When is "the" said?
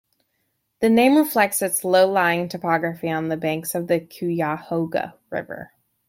0.79-0.89, 3.29-3.37, 3.85-3.99